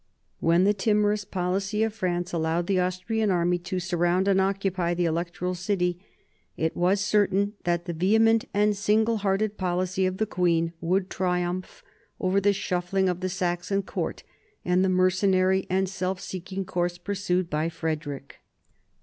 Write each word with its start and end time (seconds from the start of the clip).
When 0.39 0.63
the 0.63 0.73
timorous 0.73 1.23
policy 1.25 1.83
of 1.83 1.93
France 1.93 2.33
allowed 2.33 2.65
the 2.65 2.79
Austrian 2.79 3.29
army 3.29 3.59
to 3.59 3.79
surround 3.79 4.27
and 4.27 4.41
occupy 4.41 4.95
the 4.95 5.05
electoral 5.05 5.53
city, 5.53 5.99
it 6.57 6.75
was 6.75 6.99
certain 7.01 7.53
that 7.65 7.85
the 7.85 7.93
vehement 7.93 8.45
and 8.51 8.75
single 8.75 9.17
hearted 9.17 9.59
policy 9.59 10.07
of 10.07 10.17
the 10.17 10.25
queen 10.25 10.73
would 10.81 11.11
triumph 11.11 11.83
over 12.19 12.41
the 12.41 12.51
shuffling 12.51 13.09
of 13.09 13.19
the 13.19 13.29
Saxon 13.29 13.83
court 13.83 14.23
and 14.65 14.83
the 14.83 14.89
mercenary 14.89 15.67
and 15.69 15.87
self 15.87 16.19
seeking 16.19 16.65
course 16.65 16.97
pur 16.97 17.13
sued 17.13 17.47
by 17.47 17.69
Frederick. 17.69 18.37